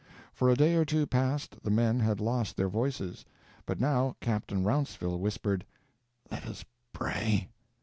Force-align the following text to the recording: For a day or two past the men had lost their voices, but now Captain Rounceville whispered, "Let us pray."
For 0.33 0.49
a 0.49 0.55
day 0.55 0.73
or 0.73 0.83
two 0.83 1.05
past 1.05 1.61
the 1.61 1.69
men 1.69 1.99
had 1.99 2.19
lost 2.19 2.57
their 2.57 2.69
voices, 2.69 3.23
but 3.67 3.79
now 3.79 4.15
Captain 4.19 4.63
Rounceville 4.63 5.19
whispered, 5.19 5.63
"Let 6.31 6.47
us 6.47 6.65
pray." 6.91 7.49